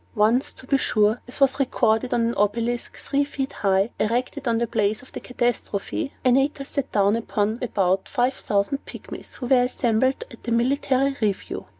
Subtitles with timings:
[0.15, 4.57] Once, to be sure (as was recorded on an obelisk, three feet high, erected on
[4.57, 9.61] the place of the catastrophe), Antaeus sat down upon about five thousand Pygmies, who were
[9.61, 11.67] assembled at a military review.